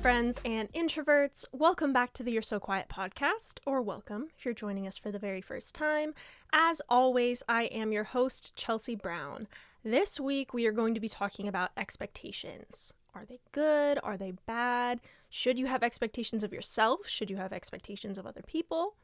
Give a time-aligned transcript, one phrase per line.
[0.00, 1.44] friends and introverts.
[1.52, 5.10] Welcome back to the You're So Quiet podcast, or welcome if you're joining us for
[5.10, 6.14] the very first time.
[6.54, 9.46] As always, I am your host, Chelsea Brown.
[9.84, 12.94] This week, we are going to be talking about expectations.
[13.14, 13.98] Are they good?
[14.02, 15.00] Are they bad?
[15.28, 17.06] Should you have expectations of yourself?
[17.06, 18.94] Should you have expectations of other people?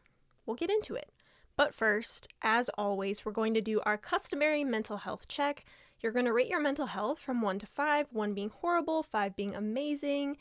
[0.46, 1.10] We'll get into it.
[1.58, 5.66] But first, as always, we're going to do our customary mental health check
[6.00, 9.34] you're going to rate your mental health from 1 to 5, 1 being horrible, 5
[9.34, 10.36] being amazing.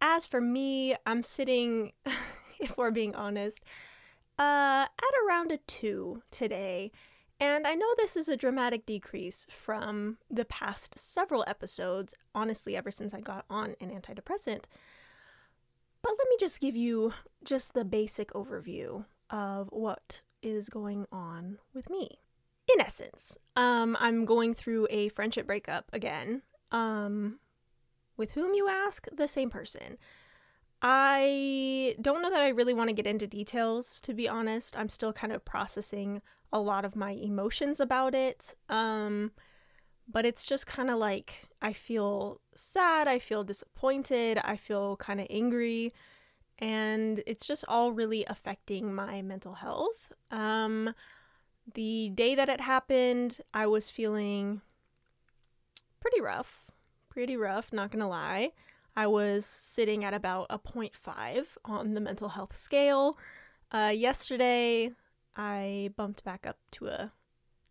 [0.00, 1.92] As for me, I'm sitting,
[2.60, 3.64] if we're being honest,
[4.38, 6.90] uh, at around a 2 today.
[7.38, 12.90] And I know this is a dramatic decrease from the past several episodes, honestly, ever
[12.90, 14.64] since I got on an antidepressant.
[16.02, 17.12] But let me just give you
[17.44, 22.18] just the basic overview of what is going on with me
[22.72, 26.42] in essence, um, I'm going through a friendship breakup again.
[26.70, 27.38] Um,
[28.20, 29.08] with whom you ask?
[29.10, 29.98] The same person.
[30.82, 34.78] I don't know that I really want to get into details, to be honest.
[34.78, 38.54] I'm still kind of processing a lot of my emotions about it.
[38.68, 39.32] Um,
[40.06, 45.20] but it's just kind of like I feel sad, I feel disappointed, I feel kind
[45.20, 45.92] of angry,
[46.58, 50.12] and it's just all really affecting my mental health.
[50.30, 50.94] Um,
[51.74, 54.60] the day that it happened, I was feeling
[56.00, 56.69] pretty rough.
[57.20, 58.52] Pretty rough, not gonna lie.
[58.96, 63.18] I was sitting at about a 0.5 on the mental health scale.
[63.70, 64.92] Uh, yesterday,
[65.36, 67.12] I bumped back up to a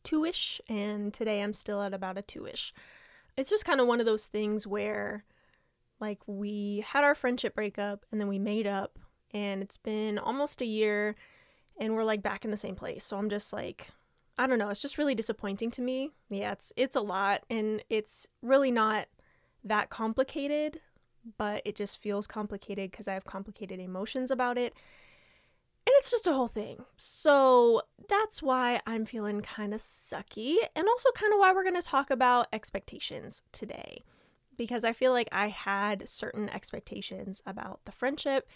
[0.03, 2.75] two ish, and today I'm still at about a two ish.
[3.37, 5.25] It's just kind of one of those things where,
[5.99, 8.99] like, we had our friendship breakup and then we made up,
[9.31, 11.15] and it's been almost a year
[11.79, 13.03] and we're like back in the same place.
[13.03, 13.87] So I'm just like
[14.37, 16.11] I don't know, it's just really disappointing to me.
[16.29, 19.07] Yeah, it's it's a lot and it's really not
[19.63, 20.81] that complicated,
[21.37, 24.73] but it just feels complicated cuz I have complicated emotions about it.
[25.85, 26.85] And it's just a whole thing.
[26.97, 31.75] So that's why I'm feeling kind of sucky, and also kind of why we're going
[31.75, 34.03] to talk about expectations today.
[34.55, 38.47] Because I feel like I had certain expectations about the friendship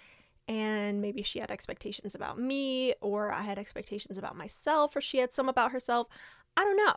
[0.48, 5.20] and maybe she had expectations about me, or I had expectations about myself, or she
[5.20, 6.08] had some about herself.
[6.58, 6.96] I don't know.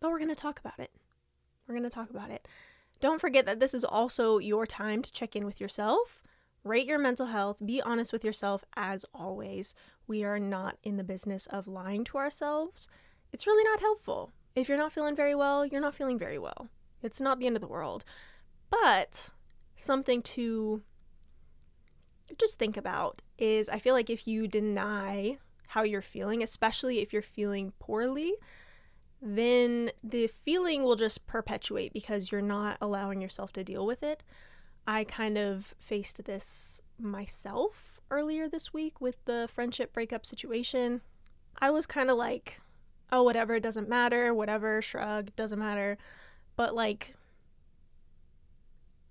[0.00, 0.90] But we're going to talk about it.
[1.70, 2.48] We're going to talk about it.
[3.00, 6.20] Don't forget that this is also your time to check in with yourself,
[6.64, 9.72] rate your mental health, be honest with yourself as always.
[10.08, 12.88] We are not in the business of lying to ourselves.
[13.32, 14.32] It's really not helpful.
[14.56, 16.66] If you're not feeling very well, you're not feeling very well.
[17.04, 18.04] It's not the end of the world.
[18.68, 19.30] But
[19.76, 20.82] something to
[22.36, 25.38] just think about is I feel like if you deny
[25.68, 28.34] how you're feeling, especially if you're feeling poorly,
[29.22, 34.22] then the feeling will just perpetuate because you're not allowing yourself to deal with it.
[34.86, 41.02] I kind of faced this myself earlier this week with the friendship breakup situation.
[41.58, 42.60] I was kind of like,
[43.12, 45.98] oh, whatever, it doesn't matter, whatever, shrug, doesn't matter.
[46.56, 47.14] But like,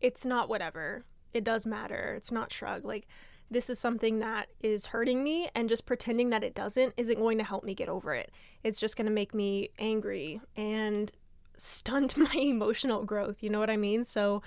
[0.02, 1.04] it's not whatever
[1.34, 2.14] it does matter.
[2.18, 2.84] It's not shrug.
[2.84, 3.08] Like,
[3.52, 7.38] this is something that is hurting me, and just pretending that it doesn't isn't going
[7.38, 8.32] to help me get over it.
[8.64, 11.12] It's just going to make me angry and
[11.58, 13.42] stunt my emotional growth.
[13.42, 14.04] You know what I mean?
[14.04, 14.42] So,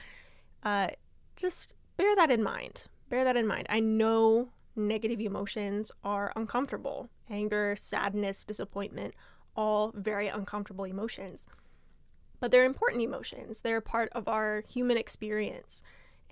[0.63, 0.89] uh,
[1.37, 2.85] just bear that in mind.
[3.09, 3.67] Bear that in mind.
[3.69, 9.15] I know negative emotions are uncomfortable anger, sadness, disappointment,
[9.57, 11.47] all very uncomfortable emotions.
[12.41, 15.83] But they're important emotions, they're part of our human experience.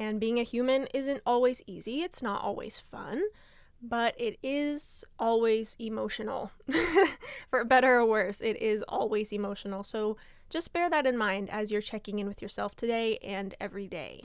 [0.00, 3.22] And being a human isn't always easy, it's not always fun,
[3.82, 6.52] but it is always emotional.
[7.50, 9.84] For better or worse, it is always emotional.
[9.84, 10.16] So
[10.48, 14.24] just bear that in mind as you're checking in with yourself today and every day.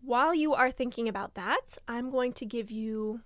[0.00, 3.20] While you are thinking about that, I'm going to give you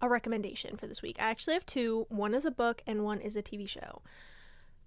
[0.00, 1.16] a recommendation for this week.
[1.20, 4.00] I actually have two one is a book and one is a TV show.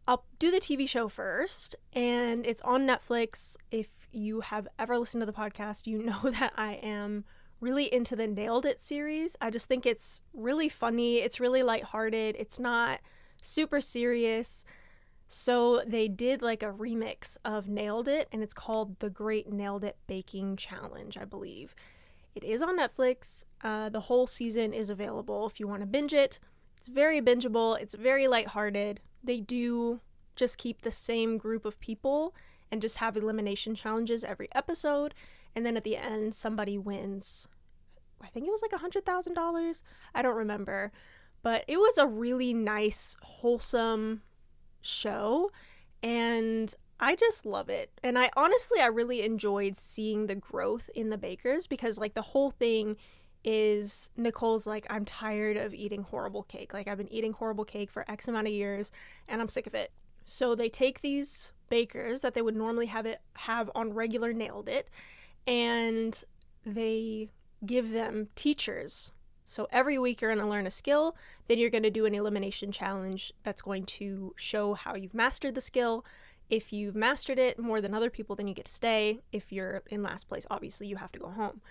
[0.08, 3.58] I'll do the TV show first, and it's on Netflix.
[3.72, 7.26] If you have ever listened to the podcast, you know that I am
[7.60, 9.36] really into the Nailed It series.
[9.42, 13.00] I just think it's really funny, it's really lighthearted, it's not
[13.42, 14.64] super serious.
[15.28, 19.84] So they did like a remix of Nailed It, and it's called The Great Nailed
[19.84, 21.76] It Baking Challenge, I believe.
[22.36, 23.44] It is on Netflix.
[23.64, 26.40] Uh, the whole season is available if you want to binge it.
[26.78, 30.00] It's very bingeable, it's very lighthearted they do
[30.36, 32.34] just keep the same group of people
[32.72, 35.14] and just have elimination challenges every episode.
[35.56, 37.48] And then at the end, somebody wins.
[38.22, 39.84] I think it was like a $100,000.
[40.14, 40.92] I don't remember.
[41.44, 44.22] But it was a really nice, wholesome
[44.82, 45.52] show.
[46.04, 47.92] And I just love it.
[48.04, 52.22] And I honestly, I really enjoyed seeing the growth in the bakers because, like, the
[52.22, 52.98] whole thing
[53.44, 56.74] is Nicole's like, I'm tired of eating horrible cake.
[56.74, 58.92] Like, I've been eating horrible cake for X amount of years
[59.28, 59.92] and I'm sick of it.
[60.26, 64.70] So they take these bakers that they would normally have it have on regular nailed
[64.70, 64.90] it
[65.46, 66.24] and
[66.66, 67.30] they
[67.66, 69.12] give them teachers.
[69.46, 71.16] So every week you're going to learn a skill,
[71.48, 75.56] then you're going to do an elimination challenge that's going to show how you've mastered
[75.56, 76.06] the skill.
[76.50, 79.20] If you've mastered it more than other people, then you get to stay.
[79.32, 81.62] If you're in last place, obviously you have to go home.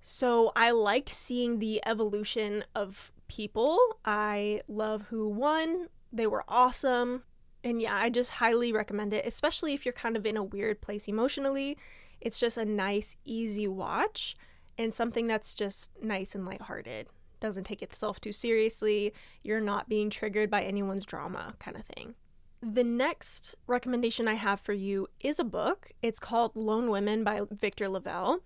[0.00, 3.78] So I liked seeing the evolution of people.
[4.04, 5.88] I love who won.
[6.12, 7.22] They were awesome.
[7.64, 10.80] And yeah, I just highly recommend it, especially if you're kind of in a weird
[10.80, 11.78] place emotionally.
[12.20, 14.36] It's just a nice, easy watch
[14.78, 17.08] and something that's just nice and lighthearted.
[17.40, 19.12] Doesn't take itself too seriously.
[19.42, 22.14] You're not being triggered by anyone's drama, kind of thing.
[22.62, 25.90] The next recommendation I have for you is a book.
[26.00, 28.38] It's called Lone Women by Victor LaValle.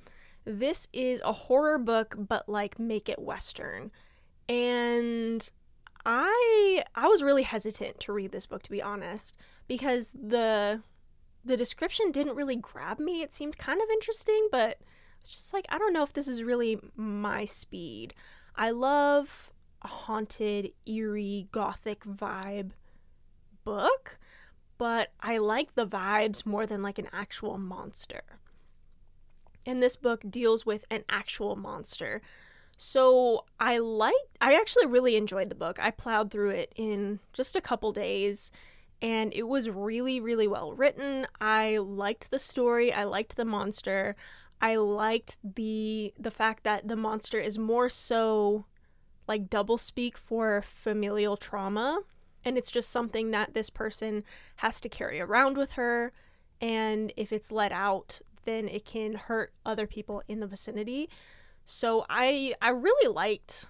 [0.46, 3.90] This is a horror book, but like make it Western.
[4.48, 5.50] And
[6.06, 9.36] I I was really hesitant to read this book to be honest,
[9.66, 10.82] because the
[11.44, 13.22] the description didn't really grab me.
[13.22, 14.78] It seemed kind of interesting, but
[15.20, 18.14] it's just like I don't know if this is really my speed.
[18.54, 19.50] I love
[19.82, 22.70] a haunted, eerie, gothic vibe
[23.64, 24.18] book,
[24.78, 28.22] but I like the vibes more than like an actual monster.
[29.66, 32.22] And this book deals with an actual monster.
[32.76, 35.78] So I like I actually really enjoyed the book.
[35.81, 38.50] I plowed through it in just a couple days
[39.00, 41.26] and it was really really well written.
[41.40, 44.14] I liked the story, I liked the monster.
[44.61, 48.67] I liked the the fact that the monster is more so
[49.26, 52.00] like double speak for familial trauma
[52.44, 54.23] and it's just something that this person
[54.56, 56.12] has to carry around with her
[56.61, 61.08] and if it's let out then it can hurt other people in the vicinity.
[61.66, 63.66] So I I really liked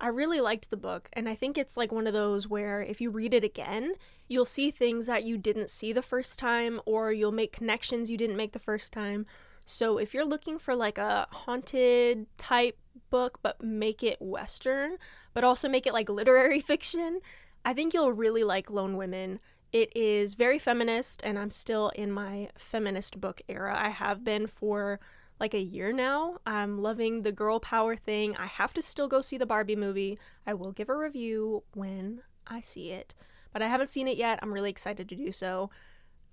[0.00, 3.00] I really liked the book and I think it's like one of those where if
[3.00, 3.94] you read it again,
[4.28, 8.16] you'll see things that you didn't see the first time or you'll make connections you
[8.16, 9.24] didn't make the first time
[9.64, 12.78] so if you're looking for like a haunted type
[13.10, 14.98] book, but make it Western,
[15.32, 17.20] but also make it like literary fiction,
[17.64, 19.40] I think you'll really like Lone Women.
[19.72, 23.76] It is very feminist, and I'm still in my feminist book era.
[23.76, 25.00] I have been for
[25.40, 26.38] like a year now.
[26.46, 28.36] I'm loving the girl power thing.
[28.36, 30.18] I have to still go see the Barbie movie.
[30.46, 33.14] I will give a review when I see it,
[33.52, 34.38] but I haven't seen it yet.
[34.42, 35.70] I'm really excited to do so.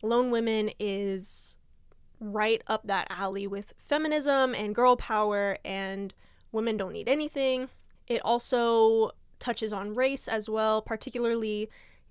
[0.03, 1.57] Lone Women is
[2.19, 6.13] right up that alley with feminism and girl power and
[6.51, 7.69] women don't need anything.
[8.07, 11.69] It also touches on race as well, particularly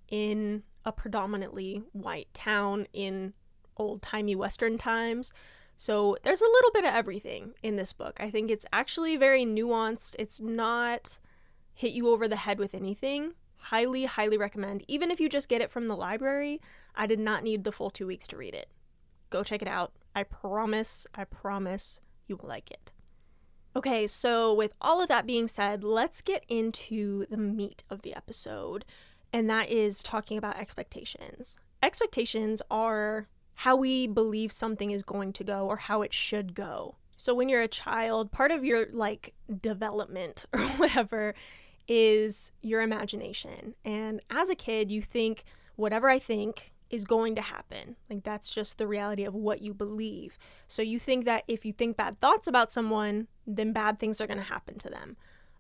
[0.09, 3.35] in a predominantly white town in
[3.77, 5.33] old timey Western times.
[5.81, 8.21] So there's a little bit of everything in this book.
[8.21, 10.15] I think it's actually very nuanced.
[10.19, 11.19] It's not
[11.73, 13.33] hit you over the head with anything.
[13.57, 14.85] Highly, highly recommend.
[14.89, 16.61] Even if you just get it from the library,
[16.95, 18.69] I did not need the full two weeks to read it.
[19.31, 19.93] Go check it out.
[20.15, 22.93] I promise, I promise you will like it.
[23.75, 28.15] Okay, so with all of that being said, let's get into the meat of the
[28.15, 28.85] episode,
[29.33, 31.57] and that is talking about expectations.
[31.83, 33.29] Expectations are
[33.61, 36.95] how we believe something is going to go or how it should go.
[37.19, 41.35] So when you're a child, part of your like development or whatever
[41.87, 43.75] is your imagination.
[43.85, 45.45] And as a kid, you think
[45.77, 47.97] whatever I think is going to happen.
[48.09, 50.39] Like that's just the reality of what you believe.
[50.67, 54.27] So you think that if you think bad thoughts about someone, then bad things are
[54.27, 55.19] going to happen to them.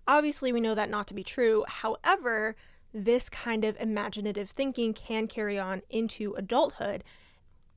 [0.09, 1.67] Obviously, we know that not to be true.
[1.69, 2.57] However,
[2.95, 7.05] this kind of imaginative thinking can carry on into adulthood.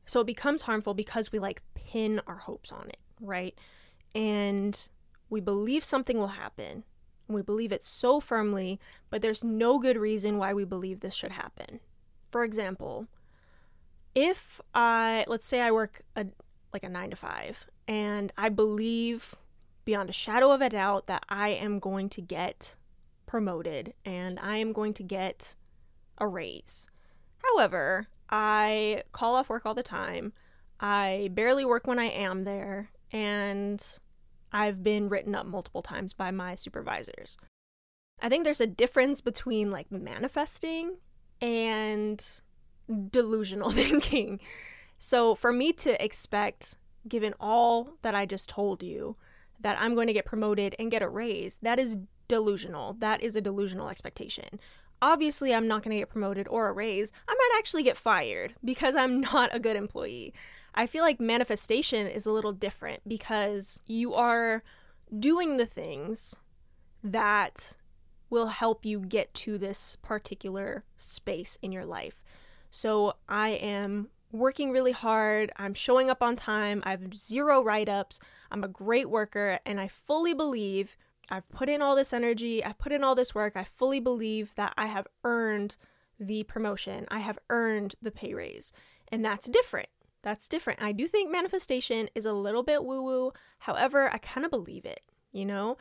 [0.05, 3.57] So it becomes harmful because we like pin our hopes on it, right?
[4.13, 4.89] And
[5.29, 6.83] we believe something will happen.
[7.27, 8.79] We believe it so firmly,
[9.09, 11.79] but there's no good reason why we believe this should happen.
[12.31, 13.07] For example,
[14.13, 16.27] if I let's say I work a
[16.73, 19.35] like a 9 to 5 and I believe
[19.85, 22.75] beyond a shadow of a doubt that I am going to get
[23.25, 25.55] promoted and I am going to get
[26.17, 26.87] a raise.
[27.37, 30.33] However, I call off work all the time.
[30.79, 33.81] I barely work when I am there and
[34.51, 37.37] I've been written up multiple times by my supervisors.
[38.19, 40.97] I think there's a difference between like manifesting
[41.41, 42.25] and
[43.11, 44.39] delusional thinking.
[44.97, 46.75] So for me to expect,
[47.07, 49.15] given all that I just told you,
[49.59, 52.93] that I'm going to get promoted and get a raise, that is delusional.
[52.93, 54.59] That is a delusional expectation.
[55.03, 57.11] Obviously I'm not going to get promoted or a raise.
[57.27, 60.33] I might actually get fired because I'm not a good employee.
[60.73, 64.63] I feel like manifestation is a little different because you are
[65.19, 66.35] doing the things
[67.03, 67.75] that
[68.29, 72.23] will help you get to this particular space in your life.
[72.71, 75.51] So I am working really hard.
[75.57, 76.81] I'm showing up on time.
[76.85, 78.19] I have zero write ups.
[78.49, 79.59] I'm a great worker.
[79.65, 80.95] And I fully believe
[81.33, 82.63] I've put in all this energy.
[82.63, 83.57] I've put in all this work.
[83.57, 85.77] I fully believe that I have earned
[86.19, 87.07] the promotion.
[87.09, 88.71] I have earned the pay raise.
[89.07, 89.89] And that's different.
[90.21, 90.83] That's different.
[90.83, 93.33] I do think manifestation is a little bit woo woo.
[93.61, 95.77] However, I kind of believe it, you know?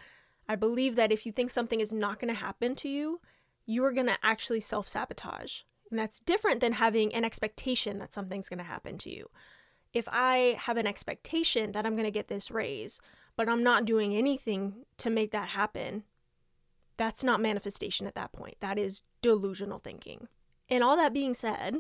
[0.49, 3.21] I believe that if you think something is not going to happen to you,
[3.67, 5.61] you are going to actually self sabotage.
[5.91, 9.29] And that's different than having an expectation that something's going to happen to you.
[9.93, 13.03] If I have an expectation that I'm going to get this raise,
[13.37, 16.05] but I'm not doing anything to make that happen,
[16.97, 18.57] that's not manifestation at that point.
[18.61, 20.29] That is delusional thinking.
[20.69, 21.77] And all that being said,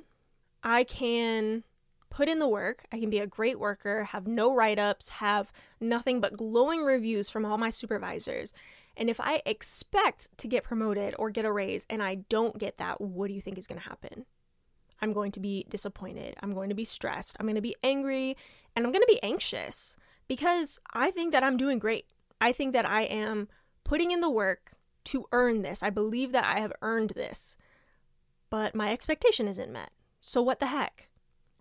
[0.63, 1.65] I can
[2.11, 2.85] put in the work.
[2.93, 7.31] I can be a great worker, have no write ups, have nothing but glowing reviews
[7.31, 8.53] from all my supervisors.
[8.97, 12.77] And if I expect to get promoted or get a raise and I don't get
[12.79, 14.27] that, what do you think is going to happen?
[15.01, 16.37] I'm going to be disappointed.
[16.43, 17.35] I'm going to be stressed.
[17.41, 18.37] I'm going to be angry
[18.77, 19.97] and I'm going to be anxious
[20.33, 22.07] because I think that I'm doing great.
[22.41, 23.49] I think that I am
[23.85, 24.73] putting in the work
[25.05, 25.83] to earn this.
[25.83, 27.55] I believe that I have earned this,
[28.49, 29.91] but my expectation isn't met.
[30.23, 31.11] So, what the heck?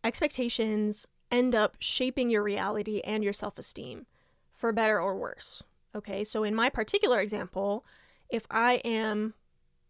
[0.05, 4.05] Expectations end up shaping your reality and your self esteem
[4.53, 5.63] for better or worse.
[5.93, 7.83] Okay, so in my particular example,
[8.29, 9.33] if I am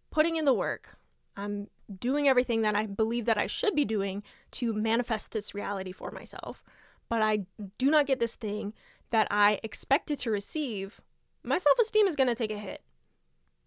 [0.10, 0.98] putting in the work,
[1.38, 1.68] I'm
[2.00, 4.24] doing everything that I believe that I should be doing
[4.54, 6.64] to manifest this reality for myself,
[7.12, 7.40] but I
[7.78, 8.74] do not get this thing
[9.10, 11.02] that I expected to receive,
[11.44, 12.82] my self esteem is going to take a hit,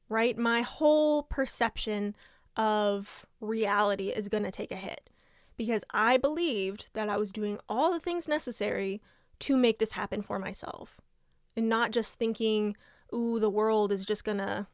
[0.09, 0.39] right?
[0.39, 2.17] My whole perception
[2.57, 5.11] of reality is going to take a hit
[5.59, 9.03] because I believed that I was doing all the things necessary
[9.41, 11.03] to make this happen for myself.
[11.55, 12.75] And not just thinking,
[13.15, 14.69] ooh, the world is just gonna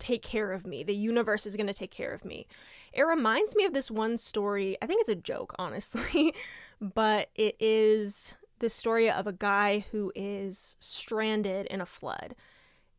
[0.00, 0.82] take care of me.
[0.82, 2.48] The universe is gonna take care of me.
[2.92, 4.76] It reminds me of this one story.
[4.82, 6.34] I think it's a joke, honestly,
[6.80, 12.34] but it is the story of a guy who is stranded in a flood.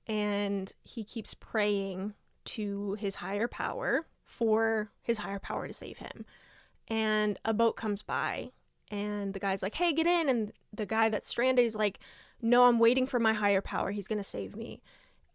[0.07, 2.13] And he keeps praying
[2.45, 6.25] to his higher power for his higher power to save him.
[6.87, 8.51] And a boat comes by
[8.91, 11.99] and the guy's like hey get in and the guy that's stranded is like
[12.41, 13.91] no i'm waiting for my higher power.
[13.91, 14.81] He's going to save me.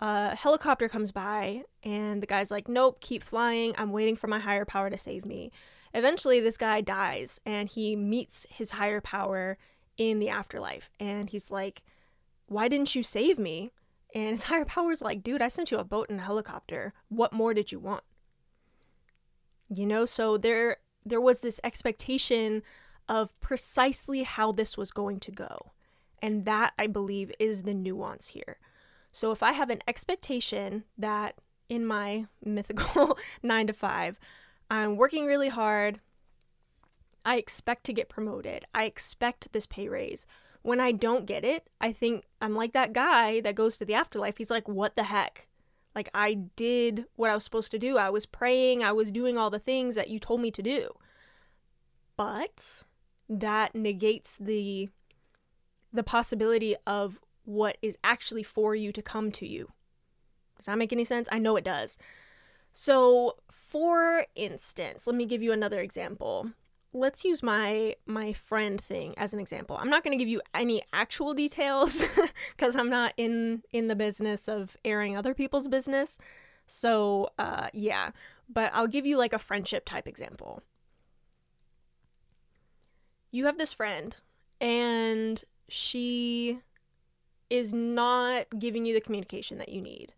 [0.01, 3.75] A helicopter comes by and the guy's like nope keep flying.
[3.79, 5.53] I'm waiting for my higher power to save me
[5.95, 9.57] eventually this guy dies and he meets his higher power
[9.97, 11.83] in the afterlife and he's like
[12.47, 13.71] why didn't you save me
[14.15, 17.33] and his higher power's like dude i sent you a boat and a helicopter what
[17.33, 18.03] more did you want
[19.69, 22.63] you know so there there was this expectation
[23.09, 25.73] of precisely how this was going to go.
[26.23, 28.59] And that, I believe, is the nuance here.
[29.13, 31.37] So if I have an expectation that
[31.69, 34.19] in my mythical nine to five,
[34.75, 36.01] I'm working really hard,
[37.25, 40.27] I expect to get promoted, I expect this pay raise.
[40.63, 43.95] When I don't get it, I think I'm like that guy that goes to the
[43.95, 44.39] afterlife.
[44.39, 45.47] He's like, what the heck?
[45.95, 47.99] Like, I did what I was supposed to do.
[47.99, 50.91] I was praying, I was doing all the things that you told me to do.
[52.17, 52.85] But
[53.29, 54.89] that negates the
[55.93, 59.71] the possibility of what is actually for you to come to you.
[60.57, 61.29] Does that make any sense?
[61.31, 61.97] I know it does.
[62.77, 66.51] So, for instance, let me give you another example.
[66.93, 69.77] Let's use my my friend thing as an example.
[69.77, 72.05] I'm not going to give you any actual details
[72.59, 76.19] cuz I'm not in in the business of airing other people's business.
[76.67, 78.11] So, uh yeah,
[78.49, 80.63] but I'll give you like a friendship type example
[83.35, 84.17] you have this friend
[84.61, 86.61] and she
[87.51, 90.15] is not giving you the communication that you need,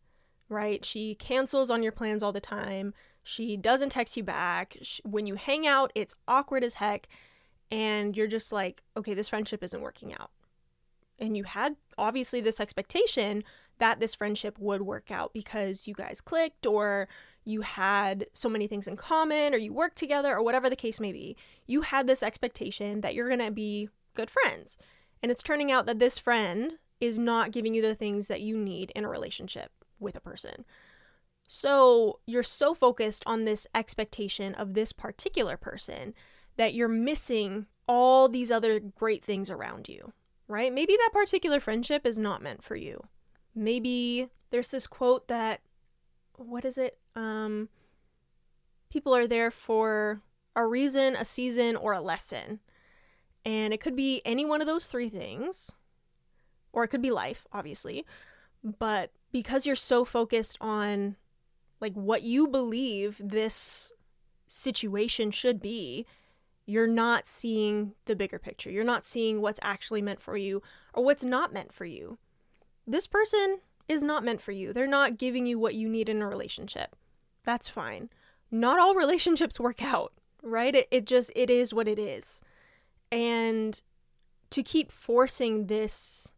[0.48, 0.84] right?
[0.84, 2.94] She cancels on your plans all the time.
[3.22, 4.76] She doesn't text you back.
[4.82, 7.08] She, when you hang out, it's awkward as heck.
[7.70, 10.30] And you're just like, okay, this friendship isn't working out.
[11.18, 13.42] And you had obviously this expectation
[13.78, 17.08] that this friendship would work out because you guys clicked or
[17.44, 21.00] you had so many things in common or you worked together or whatever the case
[21.00, 21.36] may be.
[21.66, 24.78] You had this expectation that you're going to be good friends.
[25.22, 28.56] And it's turning out that this friend is not giving you the things that you
[28.56, 30.64] need in a relationship with a person.
[31.48, 36.14] So you're so focused on this expectation of this particular person
[36.56, 40.12] that you're missing all these other great things around you,
[40.48, 40.72] right?
[40.72, 43.04] Maybe that particular friendship is not meant for you.
[43.54, 45.60] Maybe there's this quote that,
[46.34, 46.98] what is it?
[47.14, 47.68] Um,
[48.88, 50.22] People are there for
[50.54, 52.60] a reason, a season, or a lesson.
[53.44, 55.70] And it could be any one of those three things,
[56.72, 58.06] or it could be life, obviously.
[58.78, 61.16] But because you're so focused on
[61.80, 63.92] like what you believe this
[64.48, 66.04] situation should be,
[66.64, 68.70] you're not seeing the bigger picture.
[68.70, 72.18] You're not seeing what's actually meant for you or what's not meant for you.
[72.86, 73.58] This person
[73.88, 74.72] is not meant for you.
[74.72, 76.96] They're not giving you what you need in a relationship.
[77.44, 78.10] That's fine.
[78.50, 80.74] Not all relationships work out, right?
[80.74, 82.40] It, it just, it is what it is.
[83.12, 83.80] And
[84.50, 86.32] to keep forcing this,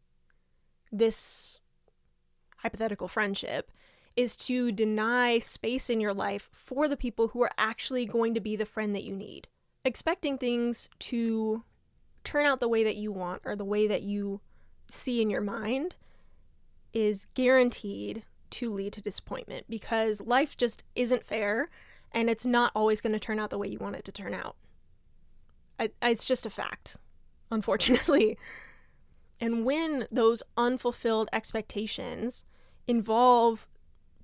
[0.93, 1.61] this
[2.59, 3.71] hypothetical friendship
[4.17, 8.41] is to deny space in your life for the people who are actually going to
[8.41, 9.47] be the friend that you need.
[9.85, 11.63] Expecting things to
[12.25, 14.41] turn out the way that you want or the way that you
[14.91, 15.97] see in your mind
[16.93, 21.71] is guaranteed to lead to disappointment because life just isn't fair
[22.13, 24.35] and it's not always going to turn out the way you want it to turn
[24.35, 24.57] out.
[26.03, 26.97] It's just a fact,
[27.51, 28.37] unfortunately.
[29.41, 32.45] And when those unfulfilled expectations
[32.87, 33.67] involve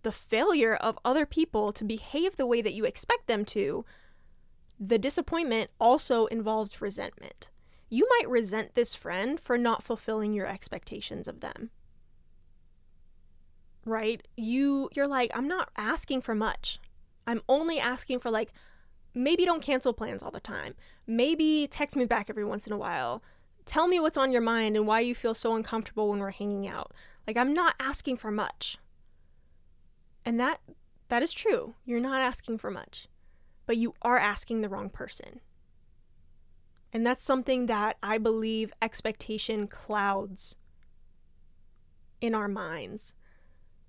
[0.02, 3.84] the failure of other people to behave the way that you expect them to,
[4.78, 7.50] the disappointment also involves resentment.
[7.88, 11.70] You might resent this friend for not fulfilling your expectations of them.
[13.84, 14.26] Right?
[14.36, 16.80] You you're like, I'm not asking for much.
[17.26, 18.52] I'm only asking for like
[19.14, 20.74] maybe don't cancel plans all the time.
[21.06, 23.22] Maybe text me back every once in a while.
[23.64, 26.68] Tell me what's on your mind and why you feel so uncomfortable when we're hanging
[26.68, 26.92] out.
[27.26, 28.78] Like I'm not asking for much.
[30.24, 30.60] And that
[31.08, 31.74] that is true.
[31.84, 33.08] You're not asking for much.
[33.66, 35.40] But you are asking the wrong person.
[36.92, 40.56] And that's something that I believe expectation clouds
[42.20, 43.14] in our minds.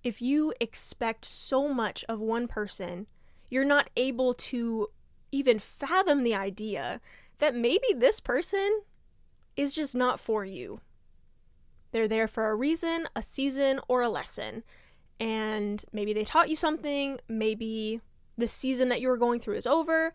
[0.03, 3.07] If you expect so much of one person,
[3.49, 4.87] you're not able to
[5.31, 6.99] even fathom the idea
[7.39, 8.81] that maybe this person
[9.55, 10.81] is just not for you.
[11.91, 14.63] They're there for a reason, a season, or a lesson
[15.19, 18.01] and maybe they taught you something, maybe
[18.37, 20.13] the season that you were going through is over,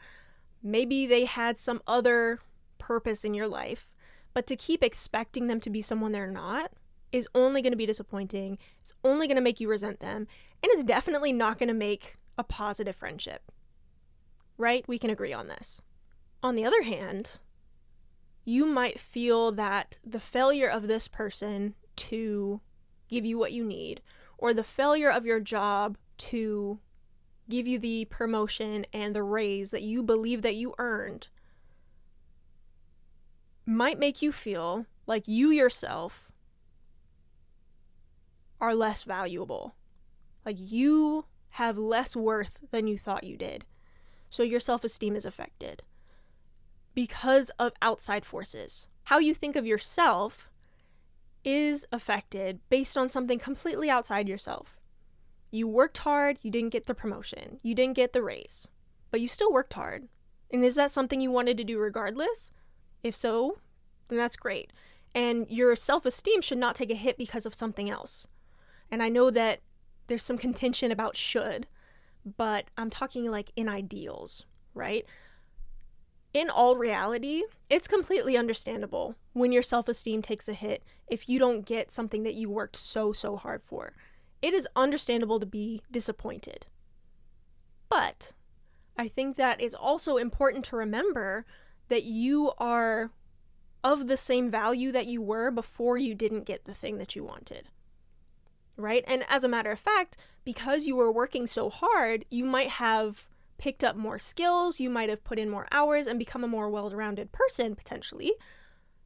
[0.63, 2.39] maybe they had some other
[2.79, 3.95] purpose in your life.
[4.35, 6.73] But to keep expecting them to be someone they're not
[7.13, 8.59] is only going to be disappointing.
[8.83, 10.29] It's only going to make you resent them,
[10.63, 13.51] and it's definitely not going to make a positive friendship.
[14.57, 14.87] Right?
[14.87, 15.81] We can agree on this.
[16.43, 17.39] On the other hand,
[18.51, 22.61] you might feel that the failure of this person to
[23.09, 24.03] give you what you need
[24.39, 26.81] or the failure of your job to
[27.49, 31.29] give you the promotion and the raise that you believe that you earned
[33.65, 36.33] might make you feel like you yourself
[38.61, 39.77] are less valuable.
[40.45, 43.65] Like you have less worth than you thought you did.
[44.29, 45.85] So your self esteem is affected
[46.95, 48.89] because of outside forces.
[49.05, 50.49] How you think of yourself
[51.45, 54.77] is affected based on something completely outside yourself.
[55.51, 58.69] You worked hard, you didn't get the promotion, you didn't get the raise,
[59.11, 60.09] but you still worked hard.
[60.51, 62.53] And is that something you wanted to do regardless?
[63.03, 63.59] If so,
[64.09, 64.73] then that's great.
[65.15, 68.27] And your self esteem should not take a hit because of something else.
[68.91, 69.61] And I know that
[70.07, 71.67] there's some contention about should,
[72.37, 75.05] but I'm talking like in ideals, right?
[76.33, 81.39] In all reality, it's completely understandable when your self esteem takes a hit if you
[81.39, 83.93] don't get something that you worked so, so hard for.
[84.41, 86.67] It is understandable to be disappointed.
[87.89, 88.33] But
[88.97, 91.45] I think that it's also important to remember
[91.89, 93.11] that you are
[93.83, 97.25] of the same value that you were before you didn't get the thing that you
[97.25, 97.69] wanted.
[98.77, 99.05] Right?
[99.07, 103.27] And as a matter of fact, because you were working so hard, you might have
[103.61, 106.71] picked up more skills, you might have put in more hours and become a more
[106.71, 108.33] well rounded person potentially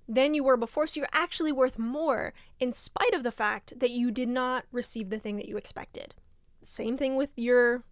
[0.09, 0.87] than you were before.
[0.87, 5.11] So you're actually worth more in spite of the fact that you did not receive
[5.11, 6.15] the thing that you expected.
[6.63, 7.83] Same thing with your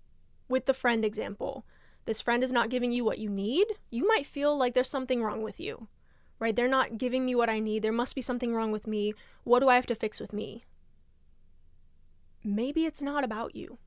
[0.49, 1.67] with the friend example.
[2.05, 3.67] This friend is not giving you what you need.
[3.91, 5.89] You might feel like there's something wrong with you.
[6.39, 6.55] Right?
[6.55, 7.83] They're not giving me what I need.
[7.83, 9.15] There must be something wrong with me.
[9.45, 10.65] What do I have to fix with me?
[12.45, 13.79] Maybe it's not about you.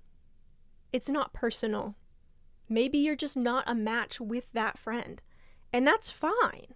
[0.93, 1.95] It's not personal.
[2.67, 5.21] Maybe you're just not a match with that friend,
[5.71, 6.73] and that's fine.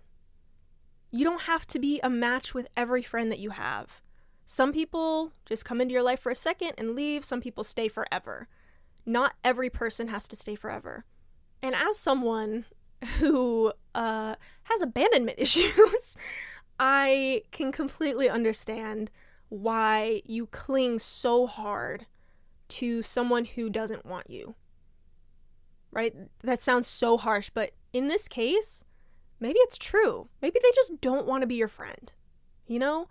[1.12, 4.02] You don't have to be a match with every friend that you have.
[4.46, 7.88] Some people just come into your life for a second and leave, some people stay
[7.88, 8.48] forever.
[9.06, 11.06] Not every person has to stay forever.
[11.62, 12.66] And as someone
[13.20, 16.18] who uh, has abandonment issues,
[16.80, 19.12] I can completely understand
[19.50, 22.06] why you cling so hard
[22.70, 24.56] to someone who doesn't want you
[25.92, 26.16] right?
[26.44, 28.86] That sounds so harsh, but in this case,
[29.40, 30.30] maybe it's true.
[30.42, 32.12] Maybe they just don't want to be your friend.
[32.68, 33.08] You know?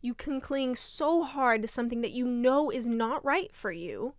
[0.00, 4.14] You can cling so hard to something that you know is not right for you.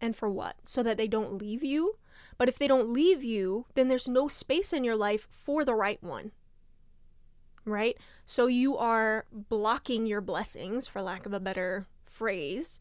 [0.00, 0.56] And for what?
[0.64, 1.96] So that they don't leave you?
[2.38, 5.74] But if they don't leave you, then there's no space in your life for the
[5.74, 6.32] right one.
[7.64, 7.96] Right?
[8.24, 12.78] So you are blocking your blessings, for lack of a better phrase,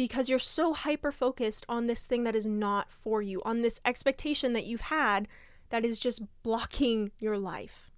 [0.00, 3.82] because you're so hyper focused on this thing that is not for you, on this
[3.84, 5.28] expectation that you've had
[5.68, 7.90] that is just blocking your life.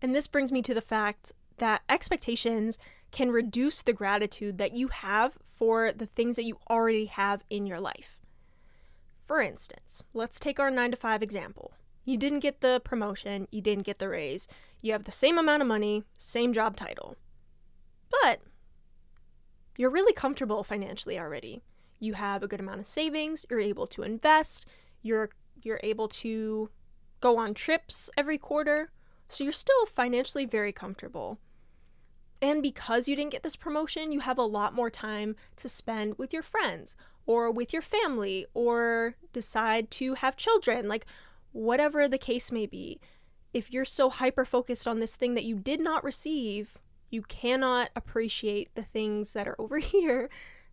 [0.00, 2.78] And this brings me to the fact that expectations
[3.10, 7.66] can reduce the gratitude that you have for the things that you already have in
[7.66, 8.18] your life.
[9.26, 11.74] For instance, let's take our 9 to 5 example.
[12.06, 14.48] You didn't get the promotion, you didn't get the raise,
[14.80, 17.16] you have the same amount of money, same job title.
[18.08, 18.40] But
[19.76, 21.62] you're really comfortable financially already.
[21.98, 24.66] You have a good amount of savings, you're able to invest,
[25.02, 25.30] you're
[25.62, 26.70] you're able to
[27.20, 28.90] go on trips every quarter.
[29.28, 31.38] So you're still financially very comfortable.
[32.42, 36.18] And because you didn't get this promotion, you have a lot more time to spend
[36.18, 41.06] with your friends or with your family or decide to have children, like
[41.52, 43.00] whatever the case may be.
[43.54, 46.76] If you're so hyper focused on this thing that you did not receive,
[47.10, 50.28] you cannot appreciate the things that are over here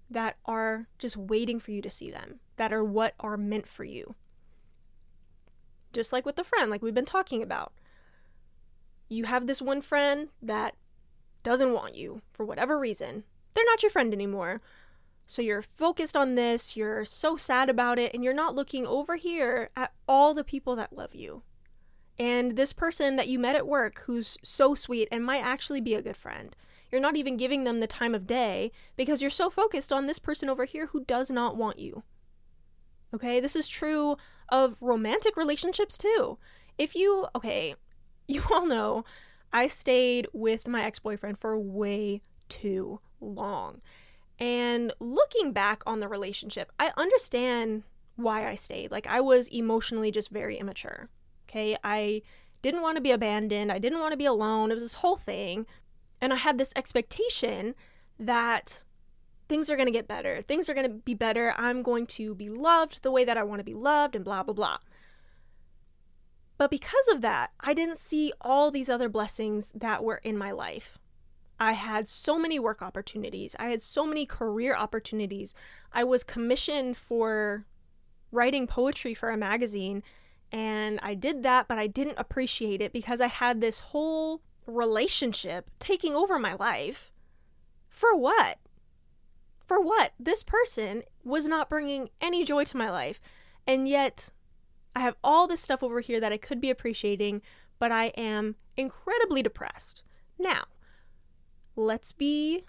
[0.10, 3.84] that are just waiting for you to see them, that are what are meant for
[3.84, 4.16] you.
[5.94, 7.74] Just like with the friend, like we've been talking about.
[9.10, 10.76] You have this one friend that
[11.44, 13.24] doesn't want you for whatever reason.
[13.54, 14.62] They're not your friend anymore.
[15.28, 19.16] So you're focused on this, you're so sad about it, and you're not looking over
[19.16, 21.44] here at all the people that love you.
[22.22, 25.96] And this person that you met at work who's so sweet and might actually be
[25.96, 26.56] a good friend.
[26.92, 30.20] You're not even giving them the time of day because you're so focused on this
[30.20, 32.04] person over here who does not want you.
[33.12, 34.18] Okay, this is true
[34.50, 36.38] of romantic relationships too.
[36.78, 37.74] If you, okay,
[38.28, 39.04] you all know
[39.52, 43.82] I stayed with my ex boyfriend for way too long.
[44.38, 47.82] And looking back on the relationship, I understand
[48.16, 48.92] why I stayed.
[48.92, 51.10] Like, I was emotionally just very immature.
[51.50, 51.78] Okay.
[51.84, 52.22] I
[52.62, 53.72] didn't want to be abandoned.
[53.72, 54.72] I didn't want to be alone.
[54.72, 55.66] It was this whole thing.
[56.20, 57.76] And I had this expectation
[58.20, 58.84] that
[59.50, 60.42] things are going to get better.
[60.42, 61.54] Things are going to be better.
[61.58, 64.44] I'm going to be loved the way that I want to be loved, and blah,
[64.44, 64.78] blah, blah.
[66.58, 70.52] But because of that, I didn't see all these other blessings that were in my
[70.52, 71.00] life.
[71.60, 73.56] I had so many work opportunities.
[73.60, 75.54] I had so many career opportunities.
[75.92, 77.66] I was commissioned for
[78.32, 80.02] writing poetry for a magazine
[80.52, 85.70] and I did that, but I didn't appreciate it because I had this whole relationship
[85.80, 87.12] taking over my life.
[87.90, 88.58] For what?
[89.66, 90.14] For what?
[90.20, 93.22] This person was not bringing any joy to my life.
[93.66, 94.30] And yet,
[94.96, 97.42] I have all this stuff over here that I could be appreciating,
[97.80, 100.04] but I am incredibly depressed.
[100.38, 100.64] Now,
[101.76, 102.66] let's be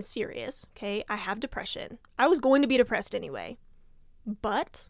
[0.00, 1.02] serious, okay?
[1.08, 1.98] I have depression.
[2.18, 3.56] I was going to be depressed anyway.
[4.26, 4.88] But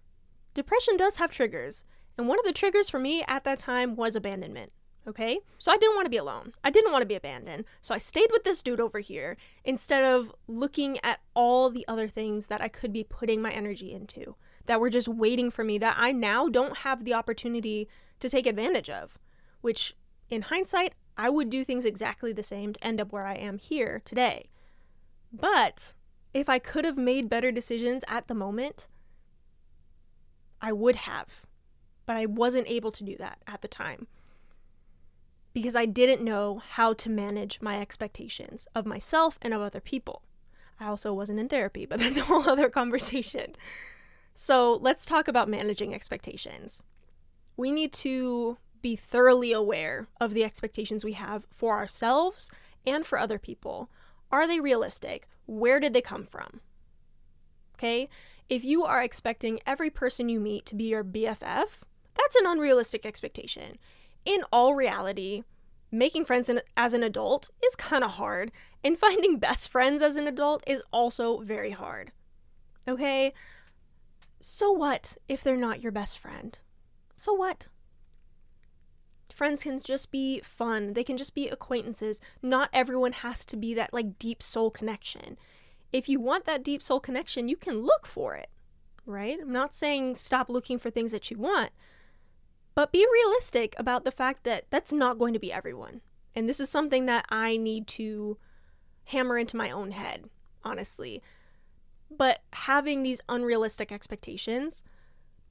[0.57, 1.85] depression does have triggers,
[2.19, 4.73] and one of the triggers for me at that time was abandonment.
[5.07, 5.39] Okay?
[5.59, 6.53] So I didn't want to be alone.
[6.65, 7.65] I didn't want to be abandoned.
[7.81, 12.09] So I stayed with this dude over here instead of looking at all the other
[12.09, 15.79] things that I could be putting my energy into that were just waiting for me
[15.79, 17.89] that I now don't have the opportunity
[18.19, 19.17] to take advantage of.
[19.61, 19.95] Which,
[20.29, 23.59] in hindsight, I would do things exactly the same to end up where I am
[23.59, 24.49] here today.
[25.33, 25.95] But
[26.35, 28.89] if I could have made better decisions at the moment,
[30.61, 31.47] I would have,
[32.07, 34.07] but I wasn't able to do that at the time
[35.57, 40.21] because I didn't know how to manage my expectations of myself and of other people.
[40.79, 43.57] I also wasn't in therapy, but that's a whole other conversation.
[44.35, 46.83] So let's talk about managing expectations.
[47.57, 52.51] We need to be thoroughly aware of the expectations we have for ourselves
[52.87, 53.89] and for other people.
[54.31, 55.27] Are they realistic?
[55.47, 56.61] Where did they come from?
[57.79, 58.09] Okay?
[58.49, 61.83] If you are expecting every person you meet to be your BFF,
[62.15, 63.79] that's an unrealistic expectation.
[64.25, 65.43] In all reality,
[65.91, 70.17] making friends in, as an adult is kind of hard, and finding best friends as
[70.17, 72.13] an adult is also very hard.
[72.89, 73.33] Okay?
[74.41, 76.59] So what if they're not your best friend?
[77.17, 77.69] So what?
[79.33, 80.95] Friends can just be fun.
[80.95, 82.21] They can just be acquaintances.
[82.43, 85.37] Not everyone has to be that like deep soul connection
[85.93, 88.51] if you want that deep soul connection, you can look for it,
[89.05, 89.39] right?
[89.41, 91.71] I'm not saying stop looking for things that you want,
[92.75, 96.01] but be realistic about the fact that that's not going to be everyone.
[96.35, 98.37] And this is something that I need to
[99.05, 100.29] hammer into my own head,
[100.65, 101.23] honestly.
[102.11, 104.83] But having these unrealistic expectations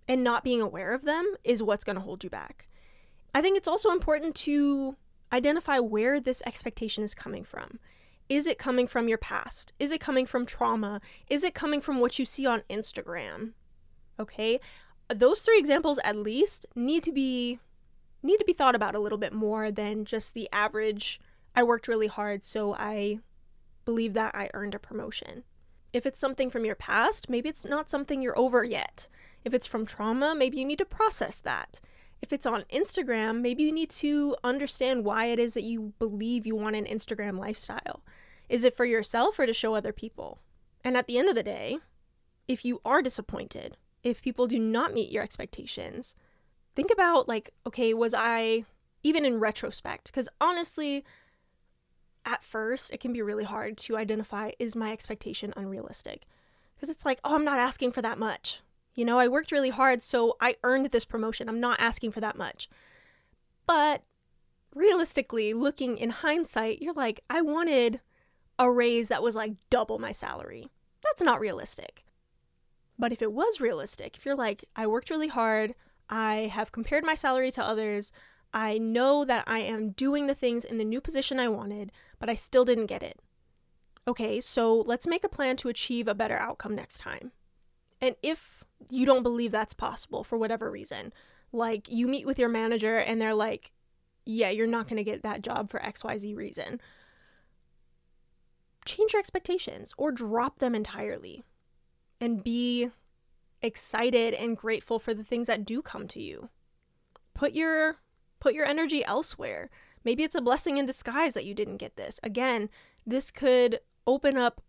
[0.07, 2.67] and not being aware of them is what's going to hold you back.
[3.33, 4.95] I think it's also important to
[5.33, 7.79] identify where this expectation is coming from.
[8.27, 9.73] Is it coming from your past?
[9.79, 10.99] Is it coming from trauma?
[11.29, 13.51] Is it coming from what you see on Instagram?
[14.19, 14.59] Okay?
[15.13, 17.59] Those three examples at least need to be
[18.23, 21.19] need to be thought about a little bit more than just the average
[21.55, 23.19] I worked really hard so I
[23.85, 25.43] believe that I earned a promotion.
[25.93, 29.07] If it's something from your past, maybe it's not something you're over yet.
[29.45, 31.79] If it's from trauma, maybe you need to process that.
[32.25, 36.47] If it's on Instagram, maybe you need to understand why it is that you believe
[36.47, 38.01] you want an Instagram lifestyle.
[38.49, 40.39] Is it for yourself or to show other people?
[40.83, 41.77] And at the end of the day,
[42.47, 46.15] if you are disappointed, if people do not meet your expectations,
[46.75, 48.65] think about like, okay, was I
[49.03, 50.07] even in retrospect?
[50.07, 51.05] Because honestly,
[52.25, 56.23] at first, it can be really hard to identify is my expectation unrealistic?
[56.75, 58.61] Because it's like, oh, I'm not asking for that much.
[58.95, 61.49] You know, I worked really hard, so I earned this promotion.
[61.49, 62.69] I'm not asking for that much.
[63.67, 64.03] But
[64.73, 67.99] realistically, looking in hindsight, you're like, I wanted
[68.57, 70.69] a raise that was like double my salary.
[71.03, 72.05] That's not realistic.
[72.97, 75.75] But if it was realistic, if you're like, I worked really hard,
[76.09, 78.13] I have compared my salary to others,
[78.53, 82.29] I know that I am doing the things in the new position I wanted, but
[82.29, 83.19] I still didn't get it.
[84.07, 87.33] Okay, so let's make a plan to achieve a better outcome next time.
[88.01, 91.13] And if you don't believe that's possible for whatever reason,
[91.51, 93.71] like you meet with your manager and they're like,
[94.25, 96.79] yeah, you're not going to get that job for XYZ reason
[98.85, 101.43] change your expectations or drop them entirely
[102.21, 102.89] and be
[103.61, 106.49] excited and grateful for the things that do come to you.
[107.33, 107.97] Put your
[108.39, 109.69] put your energy elsewhere.
[110.03, 112.19] Maybe it's a blessing in disguise that you didn't get this.
[112.21, 112.69] Again,
[113.05, 114.61] this could open up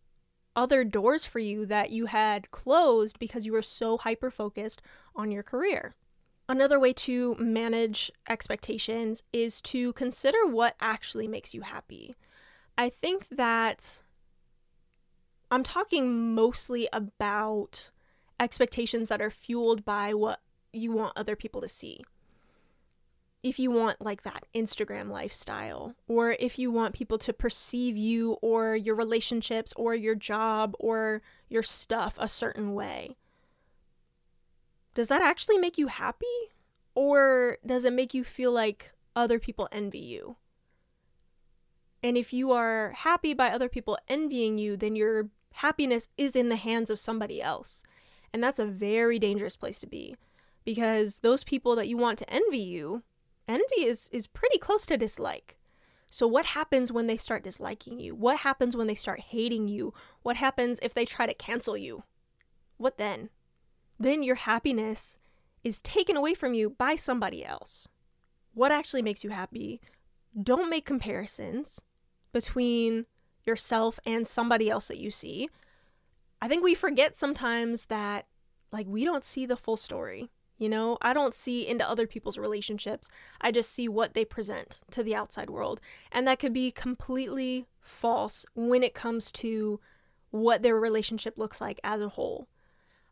[0.57, 4.83] other doors for you that you had closed because you were so hyper focused
[5.15, 5.95] on your career.
[6.49, 12.15] Another way to manage expectations is to consider what actually makes you happy.
[12.79, 14.03] I think that
[15.51, 17.91] I'm talking mostly about
[18.39, 20.41] expectations that are fueled by what
[20.73, 22.05] you want other people to see.
[23.43, 28.33] If you want like that Instagram lifestyle, or if you want people to perceive you
[28.43, 33.17] or your relationships or your job or your stuff a certain way,
[34.95, 36.27] does that actually make you happy?
[36.95, 40.37] Or does it make you feel like other people envy you?
[42.03, 46.49] And if you are happy by other people envying you, then your happiness is in
[46.49, 47.83] the hands of somebody else.
[48.33, 50.17] And that's a very dangerous place to be
[50.65, 53.03] because those people that you want to envy you,
[53.49, 55.59] envy is, is pretty close to dislike.
[56.11, 58.15] So, what happens when they start disliking you?
[58.15, 59.93] What happens when they start hating you?
[60.23, 62.05] What happens if they try to cancel you?
[62.77, 63.31] What then?
[63.99, 65.19] Then your happiness
[65.65, 67.89] is taken away from you by somebody else.
[68.55, 69.81] What actually makes you happy?
[70.41, 71.81] Don't make comparisons
[72.33, 73.07] between
[73.45, 75.49] yourself and somebody else that you see.
[76.41, 78.27] I think we forget sometimes that,
[78.71, 80.31] like, we don't see the full story.
[80.59, 83.09] You know, I don't see into other people's relationships.
[83.41, 85.81] I just see what they present to the outside world.
[86.11, 89.81] And that could be completely false when it comes to
[90.31, 92.49] what their relationship looks like as a whole.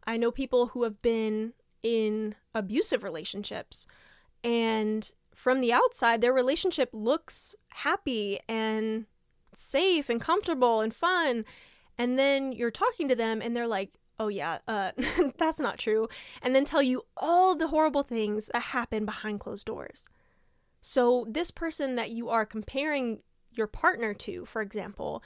[0.07, 1.53] I know people who have been
[1.83, 3.87] in abusive relationships,
[4.43, 9.07] and from the outside, their relationship looks happy and
[9.55, 11.45] safe and comfortable and fun.
[11.99, 14.93] And then you're talking to them and they're like, oh yeah, uh,
[15.39, 16.09] that's not true.
[16.43, 20.09] And then tell you all the horrible things that happen behind closed doors.
[20.81, 23.21] So, this person that you are comparing
[23.53, 25.23] your partner to, for example,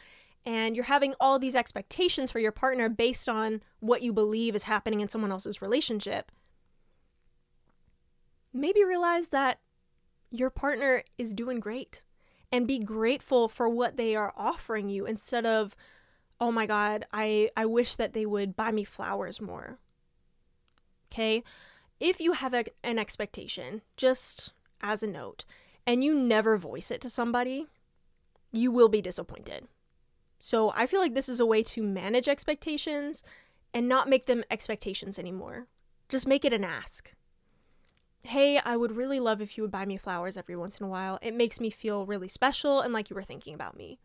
[0.46, 4.62] and you're having all these expectations for your partner based on what you believe is
[4.62, 6.31] happening in someone else's relationship,
[8.53, 9.59] maybe realize that
[10.31, 12.03] your partner is doing great
[12.53, 15.77] and be grateful for what they are offering you instead of
[16.40, 19.79] oh my god i i wish that they would buy me flowers more.
[21.11, 21.42] Okay?
[22.01, 25.44] If you have a, an expectation just as a note
[25.87, 27.66] and you never voice it to somebody
[28.53, 29.66] you will be disappointed.
[30.38, 33.22] So i feel like this is a way to manage expectations
[33.74, 35.66] and not make them expectations anymore.
[36.09, 37.12] Just make it an ask.
[38.24, 40.88] Hey, I would really love if you would buy me flowers every once in a
[40.88, 41.18] while.
[41.22, 43.98] It makes me feel really special and like you were thinking about me.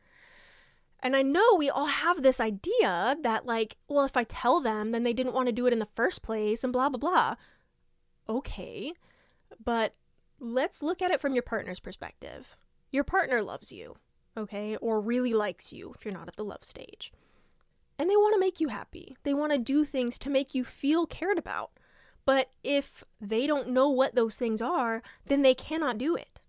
[1.04, 4.92] And I know we all have this idea that, like, well, if I tell them,
[4.92, 7.36] then they didn't want to do it in the first place and blah, blah, blah.
[8.30, 8.94] Okay,
[9.64, 9.98] but
[10.40, 12.56] let's look at it from your partner's perspective.
[12.90, 13.98] Your partner loves you,
[14.38, 17.12] okay, or really likes you if you're not at the love stage.
[18.00, 19.18] And they want to make you happy.
[19.24, 21.72] They want to do things to make you feel cared about.
[22.26, 26.40] But if they don't know what those things are, then they cannot do it.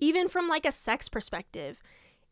[0.00, 1.82] Even from like a sex perspective,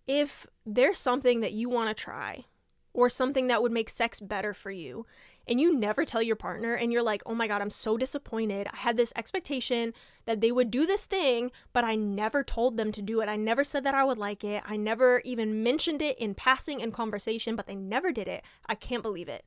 [0.06, 2.44] if there's something that you want to try
[2.92, 5.06] or something that would make sex better for you,
[5.48, 8.68] and you never tell your partner and you're like, oh my God, I'm so disappointed.
[8.72, 9.92] I had this expectation
[10.24, 13.28] that they would do this thing, but I never told them to do it.
[13.28, 14.62] I never said that I would like it.
[14.66, 18.44] I never even mentioned it in passing in conversation, but they never did it.
[18.66, 19.44] I can't believe it.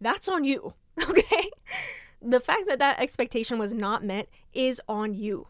[0.00, 0.74] That's on you,
[1.08, 1.50] okay?
[2.22, 5.48] The fact that that expectation was not met is on you.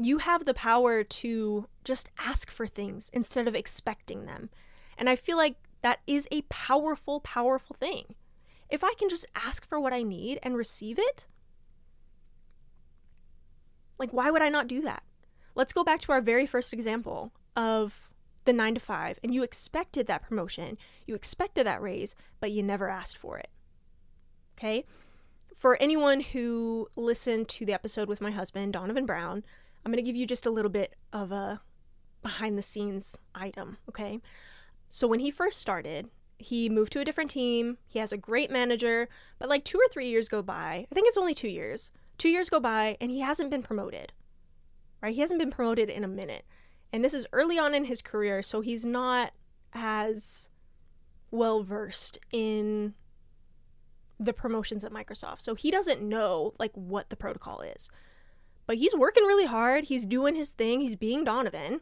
[0.00, 4.50] You have the power to just ask for things instead of expecting them.
[4.96, 8.14] And I feel like that is a powerful, powerful thing
[8.68, 11.26] if I can just ask for what I need and receive it,
[13.98, 15.02] like, why would I not do that?
[15.54, 18.08] Let's go back to our very first example of
[18.44, 22.62] the nine to five, and you expected that promotion, you expected that raise, but you
[22.62, 23.48] never asked for it.
[24.56, 24.84] Okay?
[25.56, 29.44] For anyone who listened to the episode with my husband, Donovan Brown,
[29.88, 31.62] I'm going to give you just a little bit of a
[32.20, 33.78] behind the scenes item.
[33.88, 34.20] Okay?
[34.90, 37.78] So, when he first started, he moved to a different team.
[37.86, 40.86] He has a great manager, but like two or three years go by.
[40.90, 41.90] I think it's only two years.
[42.18, 44.12] Two years go by, and he hasn't been promoted.
[45.00, 45.14] Right?
[45.14, 46.44] He hasn't been promoted in a minute.
[46.92, 49.32] And this is early on in his career, so he's not
[49.72, 50.50] as
[51.30, 52.92] well versed in
[54.20, 55.40] the promotions at Microsoft.
[55.40, 57.88] So he doesn't know like what the protocol is.
[58.68, 59.84] But he's working really hard.
[59.84, 60.80] He's doing his thing.
[60.80, 61.80] He's being Donovan.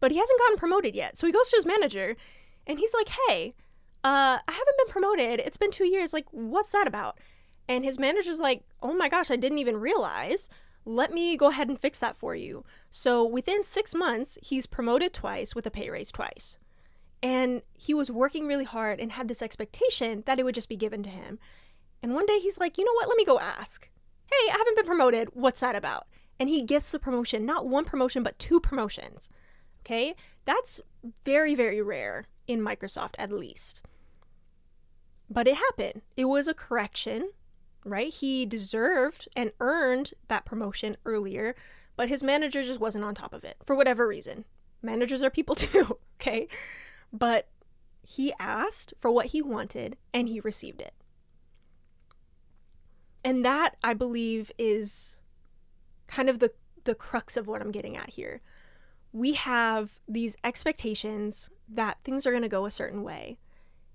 [0.00, 1.16] But he hasn't gotten promoted yet.
[1.16, 2.16] So he goes to his manager
[2.66, 3.54] and he's like, hey,
[4.02, 5.38] uh, I haven't been promoted.
[5.38, 6.12] It's been two years.
[6.12, 7.20] Like, what's that about?
[7.68, 10.50] And his manager's like, oh my gosh, I didn't even realize.
[10.84, 12.64] Let me go ahead and fix that for you.
[12.90, 16.58] So within six months, he's promoted twice with a pay raise twice.
[17.22, 20.76] And he was working really hard and had this expectation that it would just be
[20.76, 21.38] given to him.
[22.02, 23.06] And one day he's like, you know what?
[23.06, 23.88] Let me go ask.
[24.32, 25.28] Hey, I haven't been promoted.
[25.34, 26.06] What's that about?
[26.40, 29.28] And he gets the promotion, not one promotion, but two promotions.
[29.84, 30.14] Okay?
[30.46, 30.80] That's
[31.22, 33.82] very, very rare in Microsoft at least.
[35.28, 36.00] But it happened.
[36.16, 37.32] It was a correction,
[37.84, 38.12] right?
[38.12, 41.54] He deserved and earned that promotion earlier,
[41.96, 44.46] but his manager just wasn't on top of it for whatever reason.
[44.80, 46.48] Managers are people too, okay?
[47.12, 47.48] But
[48.00, 50.94] he asked for what he wanted and he received it.
[53.24, 55.18] And that, I believe, is
[56.06, 56.52] kind of the,
[56.84, 58.40] the crux of what I'm getting at here.
[59.12, 63.38] We have these expectations that things are going to go a certain way.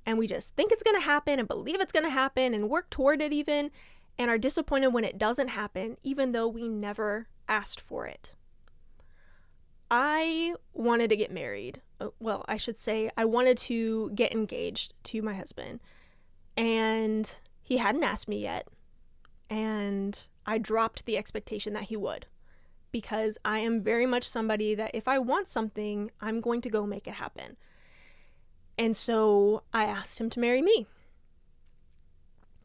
[0.06, 2.70] And we just think it's going to happen and believe it's going to happen and
[2.70, 3.72] work toward it even,
[4.18, 8.34] and are disappointed when it doesn't happen, even though we never asked for it.
[9.92, 11.82] I wanted to get married.
[12.00, 15.82] Uh, well, I should say, I wanted to get engaged to my husband.
[16.56, 18.68] And he hadn't asked me yet.
[19.50, 22.26] And I dropped the expectation that he would
[22.92, 26.86] because I am very much somebody that if I want something, I'm going to go
[26.86, 27.58] make it happen.
[28.78, 30.88] And so I asked him to marry me.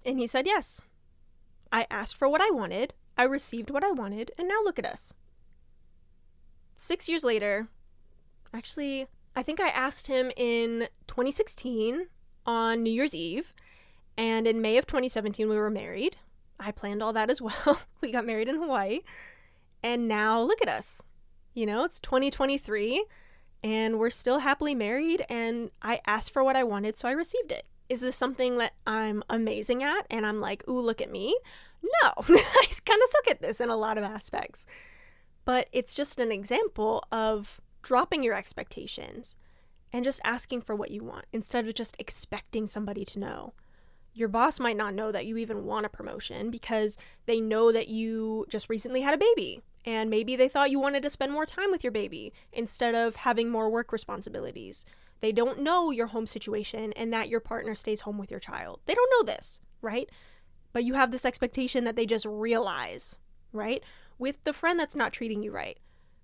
[0.05, 0.81] And he said yes.
[1.71, 4.87] I asked for what I wanted, I received what I wanted, and now look at
[4.87, 5.15] us.
[6.77, 7.69] Six years later,
[8.53, 12.09] actually, I think I asked him in 2016
[12.45, 13.55] on New Year's Eve,
[14.19, 16.17] and in May of 2017, we were married.
[16.63, 17.81] I planned all that as well.
[18.01, 19.01] we got married in Hawaii.
[19.83, 21.03] And now look at us.
[21.55, 23.05] You know, it's 2023
[23.65, 27.53] and we're still happily married and I asked for what I wanted, so I received
[27.53, 27.67] it.
[27.89, 31.37] Is this something that I'm amazing at and I'm like, ooh, look at me?
[31.83, 34.67] No, I kind of suck at this in a lot of aspects.
[35.45, 39.37] But it's just an example of dropping your expectations
[39.93, 43.53] and just asking for what you want instead of just expecting somebody to know.
[44.15, 47.89] Your boss might not know that you even want a promotion because they know that
[47.89, 51.47] you just recently had a baby and maybe they thought you wanted to spend more
[51.47, 54.85] time with your baby instead of having more work responsibilities.
[55.21, 58.81] They don't know your home situation and that your partner stays home with your child.
[58.87, 60.09] They don't know this, right?
[60.73, 63.17] But you have this expectation that they just realize,
[63.53, 63.83] right?
[64.19, 65.79] With the friend that's not treating you right.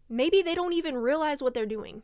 [0.09, 2.03] Maybe they don't even realize what they're doing.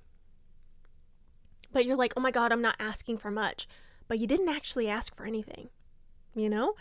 [1.72, 3.66] But you're like, oh my God, I'm not asking for much.
[4.08, 5.68] But you didn't actually ask for anything,
[6.34, 6.74] you know?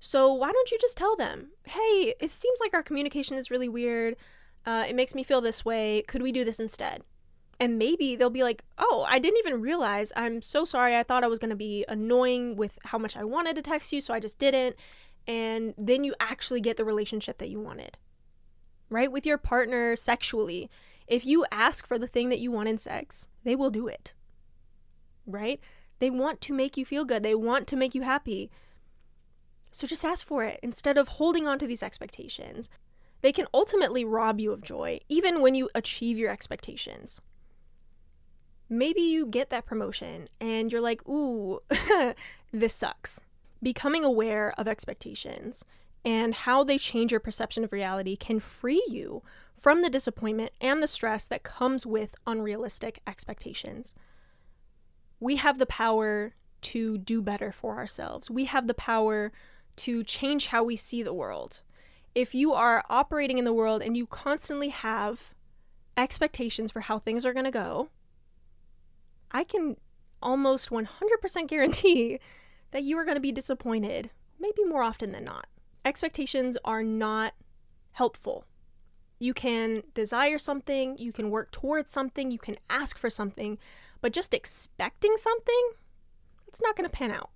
[0.00, 3.68] So why don't you just tell them, hey, it seems like our communication is really
[3.68, 4.16] weird.
[4.64, 6.02] Uh, it makes me feel this way.
[6.06, 7.02] Could we do this instead?
[7.60, 10.12] And maybe they'll be like, oh, I didn't even realize.
[10.14, 10.96] I'm so sorry.
[10.96, 13.92] I thought I was going to be annoying with how much I wanted to text
[13.92, 14.76] you, so I just didn't.
[15.26, 17.98] And then you actually get the relationship that you wanted,
[18.88, 19.10] right?
[19.10, 20.70] With your partner sexually.
[21.08, 24.12] If you ask for the thing that you want in sex, they will do it,
[25.26, 25.60] right?
[25.98, 28.50] They want to make you feel good, they want to make you happy.
[29.70, 32.70] So just ask for it instead of holding on to these expectations.
[33.20, 37.20] They can ultimately rob you of joy, even when you achieve your expectations.
[38.68, 41.60] Maybe you get that promotion and you're like, ooh,
[42.52, 43.20] this sucks.
[43.62, 45.64] Becoming aware of expectations
[46.04, 49.22] and how they change your perception of reality can free you
[49.54, 53.94] from the disappointment and the stress that comes with unrealistic expectations.
[55.20, 58.30] We have the power to do better for ourselves.
[58.30, 59.32] We have the power
[59.76, 61.60] to change how we see the world.
[62.14, 65.32] If you are operating in the world and you constantly have
[65.96, 67.88] expectations for how things are going to go,
[69.30, 69.76] I can
[70.22, 72.18] almost 100% guarantee
[72.70, 75.46] that you are going to be disappointed, maybe more often than not.
[75.84, 77.34] Expectations are not
[77.92, 78.44] helpful.
[79.18, 83.58] You can desire something, you can work towards something, you can ask for something,
[84.00, 85.70] but just expecting something,
[86.46, 87.30] it's not going to pan out.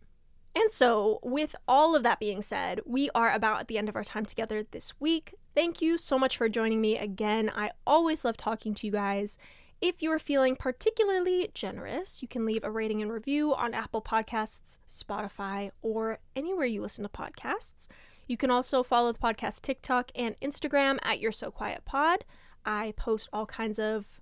[0.54, 3.96] And so, with all of that being said, we are about at the end of
[3.96, 5.34] our time together this week.
[5.54, 7.50] Thank you so much for joining me again.
[7.54, 9.38] I always love talking to you guys.
[9.80, 14.02] If you are feeling particularly generous, you can leave a rating and review on Apple
[14.02, 17.88] Podcasts, Spotify, or anywhere you listen to podcasts.
[18.28, 22.24] You can also follow the podcast TikTok and Instagram at You're So Quiet Pod.
[22.64, 24.20] I post all kinds of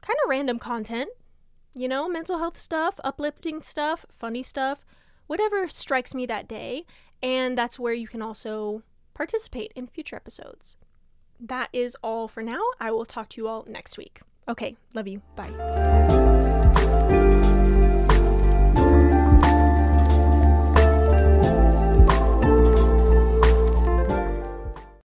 [0.00, 1.10] kind of random content,
[1.76, 4.84] you know, mental health stuff, uplifting stuff, funny stuff
[5.26, 6.84] whatever strikes me that day.
[7.22, 8.82] And that's where you can also
[9.14, 10.76] participate in future episodes.
[11.40, 12.62] That is all for now.
[12.80, 14.20] I will talk to you all next week.
[14.48, 15.22] Okay, love you.
[15.34, 17.22] Bye.